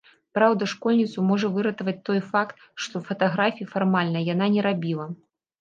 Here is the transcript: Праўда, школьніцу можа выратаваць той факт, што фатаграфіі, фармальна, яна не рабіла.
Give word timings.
Праўда, 0.35 0.67
школьніцу 0.71 1.25
можа 1.31 1.51
выратаваць 1.57 1.95
той 2.11 2.19
факт, 2.31 2.55
што 2.87 2.95
фатаграфіі, 3.11 3.71
фармальна, 3.75 4.25
яна 4.33 4.45
не 4.57 4.61
рабіла. 4.69 5.05